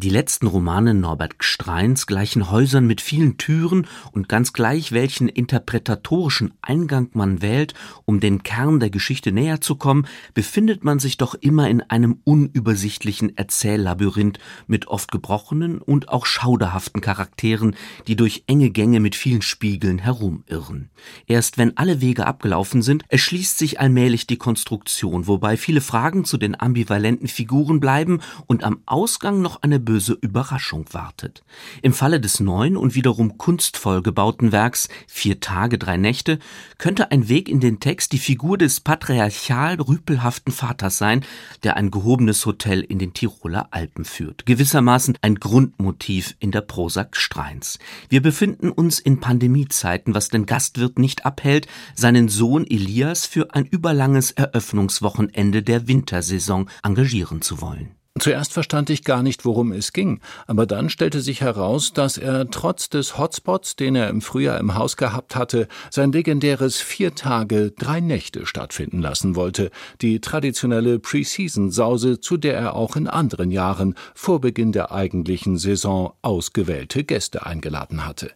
die 0.00 0.08
letzten 0.08 0.46
Romane 0.46 0.94
Norbert 0.94 1.38
Gstreins 1.38 2.06
gleichen 2.06 2.50
Häusern 2.50 2.86
mit 2.86 3.02
vielen 3.02 3.36
Türen 3.36 3.86
und 4.12 4.30
ganz 4.30 4.54
gleich 4.54 4.92
welchen 4.92 5.28
interpretatorischen 5.28 6.54
Eingang 6.62 7.10
man 7.12 7.42
wählt, 7.42 7.74
um 8.06 8.18
den 8.18 8.42
Kern 8.42 8.80
der 8.80 8.88
Geschichte 8.88 9.30
näher 9.30 9.60
zu 9.60 9.76
kommen, 9.76 10.06
befindet 10.32 10.84
man 10.84 10.98
sich 11.00 11.18
doch 11.18 11.34
immer 11.34 11.68
in 11.68 11.82
einem 11.82 12.18
unübersichtlichen 12.24 13.36
Erzähllabyrinth 13.36 14.38
mit 14.66 14.88
oft 14.88 15.12
gebrochenen 15.12 15.82
und 15.82 16.08
auch 16.08 16.24
schauderhaften 16.24 17.02
Charakteren, 17.02 17.76
die 18.06 18.16
durch 18.16 18.44
enge 18.46 18.70
Gänge 18.70 19.00
mit 19.00 19.14
vielen 19.14 19.42
Spiegeln 19.42 19.98
herumirren. 19.98 20.88
Erst 21.26 21.58
wenn 21.58 21.76
alle 21.76 22.00
Wege 22.00 22.26
abgelaufen 22.26 22.80
sind, 22.80 23.04
erschließt 23.08 23.58
sich 23.58 23.80
allmählich 23.80 24.26
die 24.26 24.38
Konstruktion, 24.38 25.26
wobei 25.26 25.58
viele 25.58 25.82
Fragen 25.82 26.24
zu 26.24 26.38
den 26.38 26.58
ambivalenten 26.58 27.28
Figuren 27.28 27.80
bleiben 27.80 28.20
und 28.46 28.64
am 28.64 28.80
Ausgang 28.86 29.42
noch 29.42 29.60
eine 29.62 29.78
böse 29.90 30.12
Überraschung 30.12 30.84
wartet. 30.92 31.42
Im 31.82 31.92
Falle 31.92 32.20
des 32.20 32.38
neuen 32.38 32.76
und 32.76 32.94
wiederum 32.94 33.38
kunstvoll 33.38 34.02
gebauten 34.02 34.52
Werks 34.52 34.88
Vier 35.08 35.40
Tage, 35.40 35.78
drei 35.78 35.96
Nächte 35.96 36.38
könnte 36.78 37.10
ein 37.10 37.28
Weg 37.28 37.48
in 37.48 37.58
den 37.58 37.80
Text 37.80 38.12
die 38.12 38.18
Figur 38.18 38.56
des 38.56 38.78
patriarchal 38.78 39.80
rüpelhaften 39.80 40.52
Vaters 40.52 40.96
sein, 40.96 41.24
der 41.64 41.76
ein 41.76 41.90
gehobenes 41.90 42.46
Hotel 42.46 42.82
in 42.82 43.00
den 43.00 43.14
Tiroler 43.14 43.66
Alpen 43.72 44.04
führt. 44.04 44.46
Gewissermaßen 44.46 45.18
ein 45.22 45.34
Grundmotiv 45.34 46.36
in 46.38 46.52
der 46.52 46.60
Prosa 46.60 47.08
Streins. 47.10 47.80
Wir 48.08 48.22
befinden 48.22 48.70
uns 48.70 49.00
in 49.00 49.18
Pandemiezeiten, 49.18 50.14
was 50.14 50.28
den 50.28 50.46
Gastwirt 50.46 51.00
nicht 51.00 51.26
abhält, 51.26 51.66
seinen 51.96 52.28
Sohn 52.28 52.64
Elias 52.64 53.26
für 53.26 53.56
ein 53.56 53.66
überlanges 53.66 54.30
Eröffnungswochenende 54.30 55.64
der 55.64 55.88
Wintersaison 55.88 56.70
engagieren 56.84 57.42
zu 57.42 57.60
wollen. 57.60 57.96
Zuerst 58.18 58.52
verstand 58.52 58.90
ich 58.90 59.04
gar 59.04 59.22
nicht, 59.22 59.44
worum 59.44 59.70
es 59.70 59.92
ging, 59.92 60.20
aber 60.48 60.66
dann 60.66 60.90
stellte 60.90 61.20
sich 61.20 61.40
heraus, 61.40 61.92
dass 61.92 62.18
er 62.18 62.50
trotz 62.50 62.88
des 62.88 63.16
Hotspots, 63.18 63.76
den 63.76 63.94
er 63.94 64.08
im 64.08 64.20
Frühjahr 64.20 64.58
im 64.58 64.74
Haus 64.74 64.96
gehabt 64.96 65.36
hatte, 65.36 65.68
sein 65.90 66.10
legendäres 66.10 66.80
vier 66.80 67.14
Tage, 67.14 67.70
drei 67.70 68.00
Nächte 68.00 68.46
stattfinden 68.46 69.00
lassen 69.00 69.36
wollte, 69.36 69.70
die 70.02 70.20
traditionelle 70.20 70.98
Preseason-Sause, 70.98 72.20
zu 72.20 72.36
der 72.36 72.58
er 72.58 72.74
auch 72.74 72.96
in 72.96 73.06
anderen 73.06 73.52
Jahren 73.52 73.94
vor 74.12 74.40
Beginn 74.40 74.72
der 74.72 74.90
eigentlichen 74.90 75.56
Saison 75.56 76.12
ausgewählte 76.20 77.04
Gäste 77.04 77.46
eingeladen 77.46 78.04
hatte. 78.04 78.32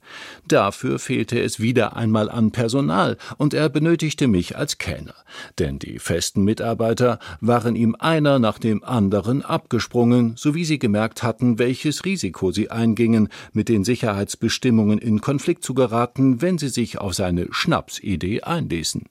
Dafür 0.46 1.00
fehlte 1.00 1.40
es 1.40 1.58
wieder 1.58 1.96
einmal 1.96 2.30
an 2.30 2.52
Personal 2.52 3.18
und 3.38 3.54
er 3.54 3.68
benötigte 3.70 4.28
mich 4.28 4.56
als 4.56 4.78
Kellner, 4.78 5.16
denn 5.58 5.80
die 5.80 5.98
festen 5.98 6.44
Mitarbeiter 6.44 7.18
waren 7.40 7.74
ihm 7.74 7.96
einer 7.98 8.38
nach 8.38 8.60
dem 8.60 8.84
anderen 8.84 9.42
abgeschlossen 9.42 9.73
abgesprungen, 9.74 10.36
sowie 10.36 10.64
sie 10.64 10.78
gemerkt 10.78 11.24
hatten, 11.24 11.58
welches 11.58 12.04
Risiko 12.04 12.52
sie 12.52 12.70
eingingen, 12.70 13.28
mit 13.52 13.68
den 13.68 13.82
Sicherheitsbestimmungen 13.82 14.98
in 14.98 15.20
Konflikt 15.20 15.64
zu 15.64 15.74
geraten, 15.74 16.40
wenn 16.40 16.58
sie 16.58 16.68
sich 16.68 16.98
auf 16.98 17.14
seine 17.14 17.48
Schnapsidee 17.50 18.42
einließen. 18.42 19.02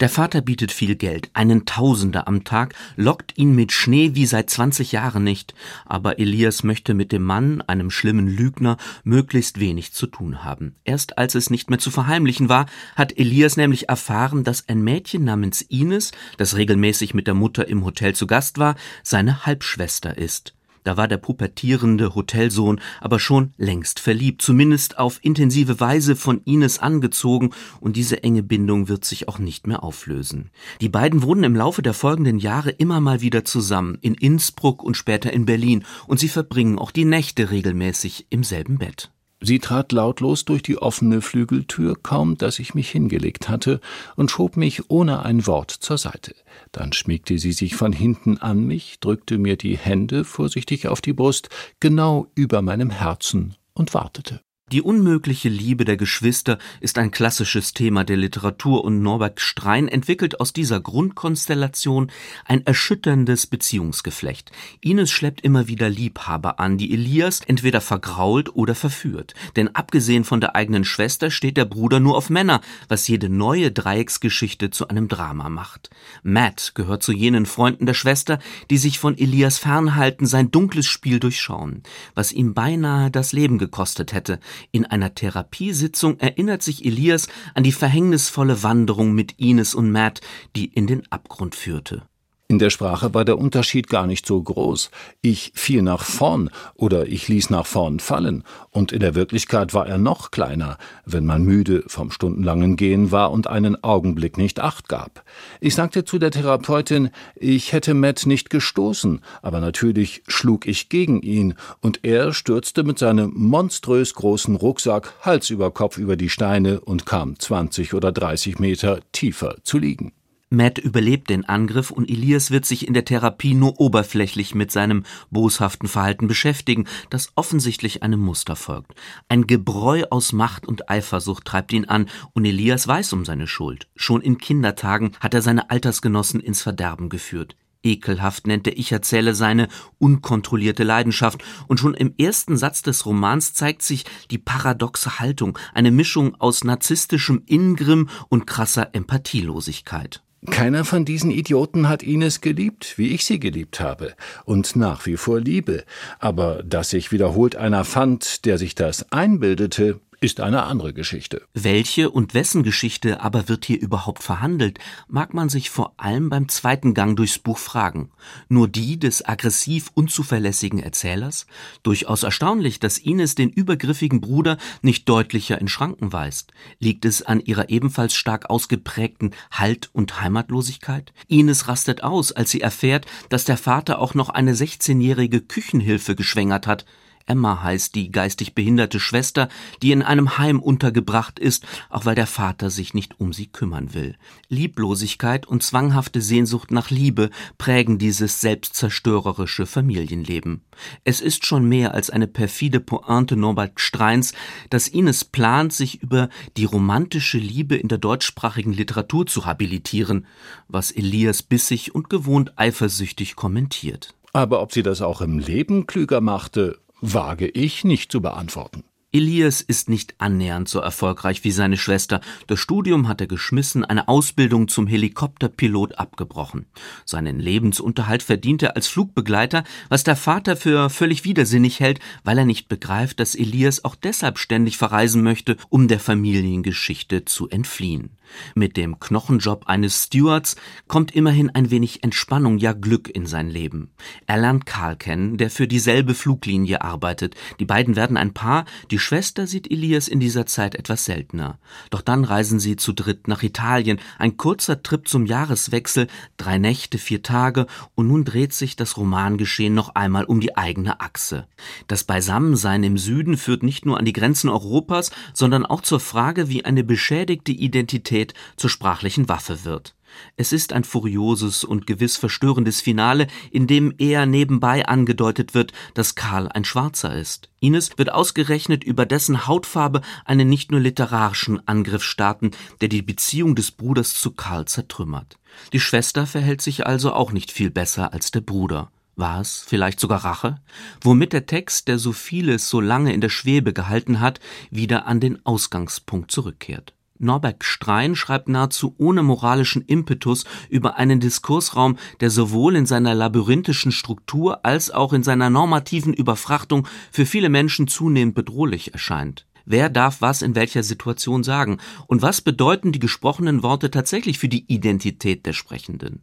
Der 0.00 0.10
Vater 0.10 0.42
bietet 0.42 0.72
viel 0.72 0.94
Geld, 0.94 1.30
einen 1.32 1.64
Tausender 1.64 2.28
am 2.28 2.44
Tag, 2.44 2.74
lockt 2.96 3.38
ihn 3.38 3.54
mit 3.54 3.72
Schnee 3.72 4.10
wie 4.14 4.26
seit 4.26 4.50
20 4.50 4.92
Jahren 4.92 5.24
nicht, 5.24 5.54
aber 5.86 6.18
Elias 6.18 6.62
möchte 6.64 6.92
mit 6.92 7.12
dem 7.12 7.22
Mann, 7.22 7.62
einem 7.62 7.90
schlimmen 7.90 8.28
Lügner, 8.28 8.76
möglichst 9.04 9.58
wenig 9.58 9.94
zu 9.94 10.06
tun 10.06 10.44
haben. 10.44 10.74
Erst 10.84 11.16
als 11.16 11.34
es 11.34 11.48
nicht 11.48 11.70
mehr 11.70 11.78
zu 11.78 11.90
verheimlichen 11.90 12.50
war, 12.50 12.66
hat 12.94 13.16
Elias 13.16 13.56
nämlich 13.56 13.88
erfahren, 13.88 14.44
dass 14.44 14.68
ein 14.68 14.82
Mädchen 14.82 15.24
namens 15.24 15.62
Ines, 15.62 16.12
das 16.36 16.56
regelmäßig 16.56 17.14
mit 17.14 17.26
der 17.26 17.34
Mutter 17.34 17.66
im 17.66 17.82
Hotel 17.82 18.14
zu 18.14 18.26
Gast 18.26 18.58
war, 18.58 18.76
seine 19.02 19.46
Halbschwester 19.46 20.18
ist. 20.18 20.55
Da 20.86 20.96
war 20.96 21.08
der 21.08 21.16
pubertierende 21.16 22.14
Hotelsohn 22.14 22.80
aber 23.00 23.18
schon 23.18 23.52
längst 23.56 23.98
verliebt, 23.98 24.40
zumindest 24.40 24.98
auf 24.98 25.18
intensive 25.20 25.80
Weise 25.80 26.14
von 26.14 26.42
Ines 26.44 26.78
angezogen, 26.78 27.50
und 27.80 27.96
diese 27.96 28.22
enge 28.22 28.44
Bindung 28.44 28.88
wird 28.88 29.04
sich 29.04 29.26
auch 29.26 29.40
nicht 29.40 29.66
mehr 29.66 29.82
auflösen. 29.82 30.52
Die 30.80 30.88
beiden 30.88 31.24
wohnen 31.24 31.42
im 31.42 31.56
Laufe 31.56 31.82
der 31.82 31.92
folgenden 31.92 32.38
Jahre 32.38 32.70
immer 32.70 33.00
mal 33.00 33.20
wieder 33.20 33.44
zusammen, 33.44 33.98
in 34.00 34.14
Innsbruck 34.14 34.84
und 34.84 34.96
später 34.96 35.32
in 35.32 35.44
Berlin, 35.44 35.84
und 36.06 36.20
sie 36.20 36.28
verbringen 36.28 36.78
auch 36.78 36.92
die 36.92 37.04
Nächte 37.04 37.50
regelmäßig 37.50 38.28
im 38.30 38.44
selben 38.44 38.78
Bett. 38.78 39.10
Sie 39.40 39.58
trat 39.58 39.92
lautlos 39.92 40.44
durch 40.46 40.62
die 40.62 40.78
offene 40.78 41.20
Flügeltür, 41.20 41.94
kaum 42.02 42.38
dass 42.38 42.58
ich 42.58 42.74
mich 42.74 42.90
hingelegt 42.90 43.48
hatte, 43.48 43.80
und 44.16 44.30
schob 44.30 44.56
mich 44.56 44.90
ohne 44.90 45.24
ein 45.24 45.46
Wort 45.46 45.70
zur 45.70 45.98
Seite. 45.98 46.34
Dann 46.72 46.92
schmiegte 46.92 47.38
sie 47.38 47.52
sich 47.52 47.76
von 47.76 47.92
hinten 47.92 48.38
an 48.38 48.66
mich, 48.66 48.98
drückte 49.00 49.36
mir 49.38 49.56
die 49.56 49.76
Hände 49.76 50.24
vorsichtig 50.24 50.88
auf 50.88 51.00
die 51.00 51.12
Brust, 51.12 51.50
genau 51.80 52.28
über 52.34 52.62
meinem 52.62 52.90
Herzen, 52.90 53.54
und 53.74 53.92
wartete. 53.92 54.40
Die 54.72 54.82
unmögliche 54.82 55.48
Liebe 55.48 55.84
der 55.84 55.96
Geschwister 55.96 56.58
ist 56.80 56.98
ein 56.98 57.12
klassisches 57.12 57.72
Thema 57.72 58.02
der 58.02 58.16
Literatur 58.16 58.82
und 58.82 59.00
Norbert 59.00 59.38
Strein 59.38 59.86
entwickelt 59.86 60.40
aus 60.40 60.52
dieser 60.52 60.80
Grundkonstellation 60.80 62.10
ein 62.44 62.66
erschütterndes 62.66 63.46
Beziehungsgeflecht. 63.46 64.50
Ines 64.80 65.12
schleppt 65.12 65.42
immer 65.42 65.68
wieder 65.68 65.88
Liebhaber 65.88 66.58
an, 66.58 66.78
die 66.78 66.92
Elias 66.92 67.42
entweder 67.46 67.80
vergrault 67.80 68.56
oder 68.56 68.74
verführt. 68.74 69.34
Denn 69.54 69.72
abgesehen 69.72 70.24
von 70.24 70.40
der 70.40 70.56
eigenen 70.56 70.84
Schwester 70.84 71.30
steht 71.30 71.56
der 71.56 71.64
Bruder 71.64 72.00
nur 72.00 72.16
auf 72.16 72.28
Männer, 72.28 72.60
was 72.88 73.06
jede 73.06 73.28
neue 73.28 73.70
Dreiecksgeschichte 73.70 74.70
zu 74.70 74.88
einem 74.88 75.06
Drama 75.06 75.48
macht. 75.48 75.90
Matt 76.24 76.72
gehört 76.74 77.04
zu 77.04 77.12
jenen 77.12 77.46
Freunden 77.46 77.86
der 77.86 77.94
Schwester, 77.94 78.40
die 78.68 78.78
sich 78.78 78.98
von 78.98 79.16
Elias 79.16 79.58
fernhalten, 79.58 80.26
sein 80.26 80.50
dunkles 80.50 80.86
Spiel 80.86 81.20
durchschauen, 81.20 81.84
was 82.16 82.32
ihm 82.32 82.52
beinahe 82.52 83.12
das 83.12 83.32
Leben 83.32 83.58
gekostet 83.58 84.12
hätte, 84.12 84.40
in 84.72 84.86
einer 84.86 85.14
Therapiesitzung 85.14 86.18
erinnert 86.20 86.62
sich 86.62 86.84
Elias 86.84 87.28
an 87.54 87.62
die 87.62 87.72
verhängnisvolle 87.72 88.62
Wanderung 88.62 89.12
mit 89.14 89.38
Ines 89.38 89.74
und 89.74 89.90
Matt, 89.90 90.20
die 90.54 90.66
in 90.66 90.86
den 90.86 91.10
Abgrund 91.10 91.54
führte. 91.54 92.02
In 92.48 92.60
der 92.60 92.70
Sprache 92.70 93.12
war 93.12 93.24
der 93.24 93.38
Unterschied 93.38 93.88
gar 93.88 94.06
nicht 94.06 94.24
so 94.24 94.40
groß. 94.40 94.92
Ich 95.20 95.50
fiel 95.56 95.82
nach 95.82 96.04
vorn 96.04 96.50
oder 96.76 97.08
ich 97.08 97.26
ließ 97.26 97.50
nach 97.50 97.66
vorn 97.66 97.98
fallen, 97.98 98.44
und 98.70 98.92
in 98.92 99.00
der 99.00 99.16
Wirklichkeit 99.16 99.74
war 99.74 99.88
er 99.88 99.98
noch 99.98 100.30
kleiner, 100.30 100.78
wenn 101.04 101.26
man 101.26 101.42
müde 101.42 101.82
vom 101.88 102.12
stundenlangen 102.12 102.76
Gehen 102.76 103.10
war 103.10 103.32
und 103.32 103.48
einen 103.48 103.82
Augenblick 103.82 104.38
nicht 104.38 104.60
acht 104.60 104.88
gab. 104.88 105.24
Ich 105.60 105.74
sagte 105.74 106.04
zu 106.04 106.20
der 106.20 106.30
Therapeutin, 106.30 107.10
ich 107.34 107.72
hätte 107.72 107.94
Matt 107.94 108.26
nicht 108.26 108.48
gestoßen, 108.48 109.22
aber 109.42 109.58
natürlich 109.58 110.22
schlug 110.28 110.68
ich 110.68 110.88
gegen 110.88 111.22
ihn, 111.22 111.54
und 111.80 112.04
er 112.04 112.32
stürzte 112.32 112.84
mit 112.84 113.00
seinem 113.00 113.32
monströs 113.34 114.14
großen 114.14 114.54
Rucksack 114.54 115.14
Hals 115.22 115.50
über 115.50 115.72
Kopf 115.72 115.98
über 115.98 116.16
die 116.16 116.30
Steine 116.30 116.78
und 116.78 117.06
kam 117.06 117.40
zwanzig 117.40 117.92
oder 117.92 118.12
dreißig 118.12 118.60
Meter 118.60 119.00
tiefer 119.10 119.56
zu 119.64 119.78
liegen. 119.78 120.12
Matt 120.48 120.78
überlebt 120.78 121.28
den 121.28 121.44
Angriff 121.44 121.90
und 121.90 122.08
Elias 122.08 122.52
wird 122.52 122.64
sich 122.64 122.86
in 122.86 122.94
der 122.94 123.04
Therapie 123.04 123.52
nur 123.52 123.80
oberflächlich 123.80 124.54
mit 124.54 124.70
seinem 124.70 125.02
boshaften 125.28 125.88
Verhalten 125.88 126.28
beschäftigen, 126.28 126.86
das 127.10 127.32
offensichtlich 127.34 128.04
einem 128.04 128.20
Muster 128.20 128.54
folgt. 128.54 128.94
Ein 129.28 129.48
Gebräu 129.48 130.04
aus 130.10 130.32
Macht 130.32 130.66
und 130.66 130.88
Eifersucht 130.88 131.44
treibt 131.44 131.72
ihn 131.72 131.86
an 131.86 132.08
und 132.32 132.44
Elias 132.44 132.86
weiß 132.86 133.12
um 133.12 133.24
seine 133.24 133.48
Schuld. 133.48 133.88
Schon 133.96 134.22
in 134.22 134.38
Kindertagen 134.38 135.12
hat 135.18 135.34
er 135.34 135.42
seine 135.42 135.68
Altersgenossen 135.70 136.38
ins 136.38 136.62
Verderben 136.62 137.08
geführt. 137.08 137.56
Ekelhaft 137.82 138.46
nennt 138.46 138.66
der 138.66 138.78
Ich-Erzähler 138.78 139.34
seine 139.34 139.68
unkontrollierte 139.98 140.84
Leidenschaft, 140.84 141.42
und 141.68 141.78
schon 141.78 141.94
im 141.94 142.14
ersten 142.18 142.56
Satz 142.56 142.82
des 142.82 143.06
Romans 143.06 143.54
zeigt 143.54 143.82
sich 143.82 144.04
die 144.30 144.38
paradoxe 144.38 145.18
Haltung, 145.18 145.58
eine 145.74 145.90
Mischung 145.90 146.34
aus 146.36 146.64
narzisstischem 146.64 147.42
Ingrimm 147.46 148.08
und 148.28 148.46
krasser 148.46 148.94
Empathielosigkeit. 148.94 150.22
Keiner 150.46 150.84
von 150.84 151.04
diesen 151.04 151.30
Idioten 151.30 151.88
hat 151.88 152.02
Ines 152.02 152.40
geliebt, 152.40 152.98
wie 152.98 153.14
ich 153.14 153.24
sie 153.24 153.38
geliebt 153.38 153.80
habe, 153.80 154.14
und 154.44 154.76
nach 154.76 155.06
wie 155.06 155.16
vor 155.16 155.40
liebe. 155.40 155.84
Aber 156.18 156.62
dass 156.62 156.90
sich 156.90 157.12
wiederholt 157.12 157.56
einer 157.56 157.84
fand, 157.84 158.44
der 158.44 158.58
sich 158.58 158.74
das 158.74 159.12
einbildete, 159.12 160.00
ist 160.20 160.40
eine 160.40 160.64
andere 160.64 160.92
Geschichte. 160.92 161.42
Welche 161.54 162.10
und 162.10 162.34
wessen 162.34 162.62
Geschichte 162.62 163.20
aber 163.20 163.48
wird 163.48 163.64
hier 163.64 163.80
überhaupt 163.80 164.22
verhandelt, 164.22 164.78
mag 165.08 165.34
man 165.34 165.48
sich 165.48 165.70
vor 165.70 165.94
allem 165.96 166.28
beim 166.28 166.48
zweiten 166.48 166.94
Gang 166.94 167.16
durchs 167.16 167.38
Buch 167.38 167.58
fragen. 167.58 168.10
Nur 168.48 168.68
die 168.68 168.98
des 168.98 169.26
aggressiv 169.26 169.90
unzuverlässigen 169.94 170.78
Erzählers? 170.78 171.46
Durchaus 171.82 172.22
erstaunlich, 172.22 172.80
dass 172.80 172.98
Ines 172.98 173.34
den 173.34 173.50
übergriffigen 173.50 174.20
Bruder 174.20 174.56
nicht 174.82 175.08
deutlicher 175.08 175.60
in 175.60 175.68
Schranken 175.68 176.12
weist. 176.12 176.52
Liegt 176.78 177.04
es 177.04 177.22
an 177.22 177.40
ihrer 177.40 177.68
ebenfalls 177.68 178.14
stark 178.14 178.50
ausgeprägten 178.50 179.34
Halt- 179.50 179.90
und 179.92 180.20
Heimatlosigkeit? 180.20 181.12
Ines 181.28 181.68
rastet 181.68 182.02
aus, 182.02 182.32
als 182.32 182.50
sie 182.50 182.60
erfährt, 182.60 183.06
dass 183.28 183.44
der 183.44 183.56
Vater 183.56 183.98
auch 183.98 184.14
noch 184.14 184.30
eine 184.30 184.54
16-jährige 184.54 185.40
Küchenhilfe 185.40 186.14
geschwängert 186.14 186.66
hat. 186.66 186.86
Emma 187.26 187.62
heißt 187.62 187.94
die 187.94 188.10
geistig 188.10 188.54
behinderte 188.54 189.00
Schwester, 189.00 189.48
die 189.82 189.92
in 189.92 190.02
einem 190.02 190.38
Heim 190.38 190.60
untergebracht 190.60 191.38
ist, 191.38 191.66
auch 191.90 192.04
weil 192.04 192.14
der 192.14 192.26
Vater 192.26 192.70
sich 192.70 192.94
nicht 192.94 193.20
um 193.20 193.32
sie 193.32 193.46
kümmern 193.46 193.94
will. 193.94 194.16
Lieblosigkeit 194.48 195.46
und 195.46 195.62
zwanghafte 195.62 196.20
Sehnsucht 196.20 196.70
nach 196.70 196.90
Liebe 196.90 197.30
prägen 197.58 197.98
dieses 197.98 198.40
selbstzerstörerische 198.40 199.66
Familienleben. 199.66 200.62
Es 201.04 201.20
ist 201.20 201.44
schon 201.44 201.68
mehr 201.68 201.94
als 201.94 202.10
eine 202.10 202.28
perfide 202.28 202.80
Pointe 202.80 203.36
Norbert 203.36 203.80
Streins, 203.80 204.32
dass 204.70 204.88
Ines 204.88 205.24
plant, 205.24 205.72
sich 205.72 206.02
über 206.02 206.28
die 206.56 206.64
romantische 206.64 207.38
Liebe 207.38 207.76
in 207.76 207.88
der 207.88 207.98
deutschsprachigen 207.98 208.72
Literatur 208.72 209.26
zu 209.26 209.46
habilitieren, 209.46 210.26
was 210.68 210.90
Elias 210.90 211.42
bissig 211.42 211.94
und 211.94 212.08
gewohnt 212.08 212.52
eifersüchtig 212.56 213.36
kommentiert. 213.36 214.14
Aber 214.32 214.60
ob 214.60 214.72
sie 214.72 214.82
das 214.82 215.00
auch 215.00 215.22
im 215.22 215.38
Leben 215.38 215.86
klüger 215.86 216.20
machte, 216.20 216.78
wage 217.00 217.48
ich 217.48 217.84
nicht 217.84 218.10
zu 218.10 218.20
beantworten. 218.20 218.84
Elias 219.16 219.62
ist 219.62 219.88
nicht 219.88 220.14
annähernd 220.18 220.68
so 220.68 220.78
erfolgreich 220.78 221.42
wie 221.42 221.50
seine 221.50 221.78
Schwester. 221.78 222.20
Das 222.48 222.60
Studium 222.60 223.08
hat 223.08 223.22
er 223.22 223.26
geschmissen, 223.26 223.82
eine 223.82 224.08
Ausbildung 224.08 224.68
zum 224.68 224.86
Helikopterpilot 224.86 225.98
abgebrochen. 225.98 226.66
Seinen 227.06 227.40
Lebensunterhalt 227.40 228.22
verdient 228.22 228.62
er 228.62 228.76
als 228.76 228.88
Flugbegleiter, 228.88 229.64
was 229.88 230.04
der 230.04 230.16
Vater 230.16 230.54
für 230.54 230.90
völlig 230.90 231.24
widersinnig 231.24 231.80
hält, 231.80 231.98
weil 232.24 232.36
er 232.36 232.44
nicht 232.44 232.68
begreift, 232.68 233.18
dass 233.18 233.34
Elias 233.34 233.86
auch 233.86 233.94
deshalb 233.94 234.38
ständig 234.38 234.76
verreisen 234.76 235.22
möchte, 235.22 235.56
um 235.70 235.88
der 235.88 235.98
Familiengeschichte 235.98 237.24
zu 237.24 237.48
entfliehen. 237.48 238.10
Mit 238.54 238.76
dem 238.76 238.98
Knochenjob 238.98 239.66
eines 239.66 240.04
Stewards 240.04 240.56
kommt 240.88 241.14
immerhin 241.14 241.50
ein 241.50 241.70
wenig 241.70 242.02
Entspannung, 242.02 242.58
ja 242.58 242.72
Glück 242.72 243.08
in 243.08 243.26
sein 243.26 243.48
Leben. 243.48 243.90
Er 244.26 244.38
lernt 244.38 244.66
Karl 244.66 244.96
kennen, 244.96 245.36
der 245.36 245.50
für 245.50 245.68
dieselbe 245.68 246.14
Fluglinie 246.14 246.82
arbeitet. 246.82 247.34
Die 247.60 247.64
beiden 247.64 247.96
werden 247.96 248.16
ein 248.16 248.34
Paar, 248.34 248.64
die 248.90 248.98
Schwester 249.06 249.46
sieht 249.46 249.70
Elias 249.70 250.08
in 250.08 250.18
dieser 250.18 250.46
Zeit 250.46 250.74
etwas 250.74 251.04
seltener. 251.04 251.60
Doch 251.90 252.02
dann 252.02 252.24
reisen 252.24 252.58
sie 252.58 252.74
zu 252.74 252.92
dritt 252.92 253.28
nach 253.28 253.44
Italien, 253.44 254.00
ein 254.18 254.36
kurzer 254.36 254.82
Trip 254.82 255.06
zum 255.06 255.26
Jahreswechsel, 255.26 256.08
drei 256.36 256.58
Nächte, 256.58 256.98
vier 256.98 257.22
Tage, 257.22 257.68
und 257.94 258.08
nun 258.08 258.24
dreht 258.24 258.52
sich 258.52 258.74
das 258.74 258.96
Romangeschehen 258.96 259.74
noch 259.74 259.94
einmal 259.94 260.24
um 260.24 260.40
die 260.40 260.56
eigene 260.56 261.00
Achse. 261.00 261.46
Das 261.86 262.02
Beisammensein 262.02 262.82
im 262.82 262.98
Süden 262.98 263.36
führt 263.36 263.62
nicht 263.62 263.86
nur 263.86 263.96
an 263.96 264.04
die 264.04 264.12
Grenzen 264.12 264.50
Europas, 264.50 265.12
sondern 265.32 265.64
auch 265.64 265.82
zur 265.82 266.00
Frage, 266.00 266.48
wie 266.48 266.64
eine 266.64 266.82
beschädigte 266.82 267.52
Identität 267.52 268.34
zur 268.56 268.70
sprachlichen 268.70 269.28
Waffe 269.28 269.64
wird. 269.64 269.95
Es 270.36 270.52
ist 270.52 270.72
ein 270.72 270.84
furioses 270.84 271.64
und 271.64 271.86
gewiss 271.86 272.16
verstörendes 272.16 272.80
Finale, 272.80 273.26
in 273.50 273.66
dem 273.66 273.94
eher 273.98 274.26
nebenbei 274.26 274.86
angedeutet 274.86 275.54
wird, 275.54 275.72
dass 275.94 276.14
Karl 276.14 276.48
ein 276.48 276.64
Schwarzer 276.64 277.14
ist. 277.14 277.48
Ines 277.60 277.90
wird 277.96 278.12
ausgerechnet 278.12 278.84
über 278.84 279.06
dessen 279.06 279.46
Hautfarbe 279.46 280.02
einen 280.24 280.48
nicht 280.48 280.70
nur 280.70 280.80
literarischen 280.80 281.66
Angriff 281.66 282.02
starten, 282.02 282.50
der 282.80 282.88
die 282.88 283.02
Beziehung 283.02 283.54
des 283.54 283.70
Bruders 283.70 284.14
zu 284.14 284.32
Karl 284.32 284.66
zertrümmert. 284.66 285.38
Die 285.72 285.80
Schwester 285.80 286.26
verhält 286.26 286.62
sich 286.62 286.86
also 286.86 287.12
auch 287.12 287.32
nicht 287.32 287.50
viel 287.50 287.70
besser 287.70 288.12
als 288.12 288.30
der 288.30 288.42
Bruder. 288.42 288.90
War 289.16 289.40
es 289.40 289.64
vielleicht 289.66 289.98
sogar 289.98 290.24
Rache? 290.24 290.60
Womit 291.00 291.32
der 291.32 291.46
Text, 291.46 291.88
der 291.88 291.98
so 291.98 292.12
vieles 292.12 292.68
so 292.68 292.82
lange 292.82 293.14
in 293.14 293.22
der 293.22 293.30
Schwebe 293.30 293.72
gehalten 293.72 294.20
hat, 294.20 294.40
wieder 294.70 295.06
an 295.06 295.20
den 295.20 295.44
Ausgangspunkt 295.46 296.30
zurückkehrt. 296.30 296.92
Norbert 297.18 297.64
Strein 297.64 298.14
schreibt 298.14 298.48
nahezu 298.48 298.94
ohne 298.98 299.22
moralischen 299.22 299.82
Impetus 299.82 300.44
über 300.68 300.96
einen 300.96 301.20
Diskursraum, 301.20 301.96
der 302.20 302.30
sowohl 302.30 302.76
in 302.76 302.86
seiner 302.86 303.14
labyrinthischen 303.14 303.92
Struktur 303.92 304.64
als 304.64 304.90
auch 304.90 305.12
in 305.12 305.22
seiner 305.22 305.50
normativen 305.50 306.14
Überfrachtung 306.14 306.86
für 307.10 307.26
viele 307.26 307.48
Menschen 307.48 307.88
zunehmend 307.88 308.34
bedrohlich 308.34 308.92
erscheint. 308.92 309.46
Wer 309.64 309.88
darf 309.88 310.20
was 310.20 310.42
in 310.42 310.54
welcher 310.54 310.84
Situation 310.84 311.42
sagen? 311.42 311.78
Und 312.06 312.22
was 312.22 312.40
bedeuten 312.40 312.92
die 312.92 313.00
gesprochenen 313.00 313.64
Worte 313.64 313.90
tatsächlich 313.90 314.38
für 314.38 314.48
die 314.48 314.64
Identität 314.72 315.44
der 315.44 315.52
Sprechenden? 315.52 316.22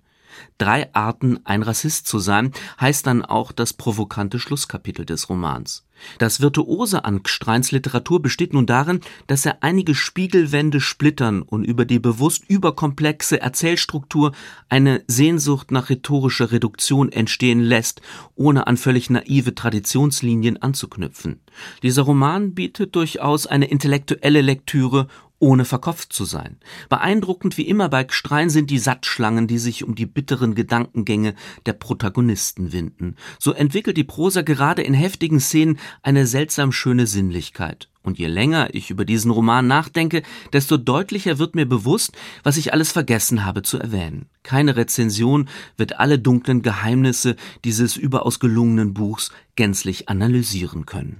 Drei 0.58 0.94
Arten, 0.94 1.40
ein 1.44 1.62
Rassist 1.62 2.08
zu 2.08 2.20
sein, 2.20 2.52
heißt 2.80 3.06
dann 3.06 3.24
auch 3.24 3.52
das 3.52 3.74
provokante 3.74 4.40
Schlusskapitel 4.40 5.06
des 5.06 5.30
Romans. 5.30 5.86
Das 6.18 6.42
Virtuose 6.42 7.06
an 7.06 7.24
Gstreins 7.24 7.72
Literatur 7.72 8.22
besteht 8.22 8.54
nun 8.54 8.66
darin, 8.66 9.00
dass 9.28 9.46
er 9.46 9.64
einige 9.64 9.96
Spiegelwände 9.96 10.80
splittern 10.80 11.42
und 11.42 11.64
über 11.64 11.86
die 11.86 12.00
bewusst 12.00 12.44
überkomplexe 12.48 13.42
Erzählstruktur 13.42 14.32
eine 14.70 15.04
Sehnsucht 15.08 15.72
nach 15.72 15.90
rhetorischer 15.90 16.52
Reduktion 16.52 17.12
entstehen 17.12 17.62
lässt, 17.62 18.02
ohne 18.36 18.68
an 18.68 18.78
völlig 18.78 19.10
naive 19.10 19.56
Traditionslinien 19.56 20.62
anzuknüpfen. 20.62 21.40
Dieser 21.84 22.04
Roman 22.04 22.54
bietet 22.54 22.96
durchaus 22.96 23.48
eine 23.48 23.66
intellektuelle 23.66 24.42
Lektüre 24.42 25.08
ohne 25.44 25.66
verkopft 25.66 26.14
zu 26.14 26.24
sein. 26.24 26.56
Beeindruckend 26.88 27.58
wie 27.58 27.68
immer 27.68 27.90
bei 27.90 28.06
Gstrein 28.06 28.50
sind 28.50 28.70
die 28.70 28.80
Satzschlangen, 28.80 29.46
die 29.46 29.58
sich 29.58 29.84
um 29.84 29.94
die 29.94 30.06
bitteren 30.06 30.56
Gedankengänge 30.56 31.36
der 31.66 31.74
Protagonisten 31.74 32.72
winden. 32.72 33.18
So 33.40 33.52
entwickelt 33.52 33.98
die 33.98 34.06
Prosa 34.06 34.42
gerade 34.42 34.84
in 34.84 34.94
heftigen 34.94 35.42
Szenen 35.42 35.80
eine 36.02 36.28
seltsam 36.28 36.72
schöne 36.72 37.08
Sinnlichkeit. 37.08 37.90
Und 38.04 38.20
je 38.20 38.28
länger 38.28 38.74
ich 38.74 38.90
über 38.90 39.04
diesen 39.04 39.32
Roman 39.32 39.68
nachdenke, 39.68 40.24
desto 40.54 40.78
deutlicher 40.78 41.40
wird 41.40 41.56
mir 41.56 41.66
bewusst, 41.66 42.14
was 42.44 42.56
ich 42.56 42.72
alles 42.72 42.94
vergessen 42.94 43.46
habe 43.46 43.64
zu 43.64 43.80
erwähnen. 43.80 44.28
Keine 44.44 44.78
Rezension 44.78 45.50
wird 45.76 46.00
alle 46.00 46.20
dunklen 46.20 46.62
Geheimnisse 46.62 47.36
dieses 47.66 47.98
überaus 47.98 48.40
gelungenen 48.40 48.94
Buchs 48.94 49.32
gänzlich 49.56 50.08
analysieren 50.08 50.86
können. 50.86 51.12